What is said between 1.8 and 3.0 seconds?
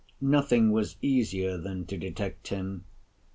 to detect him.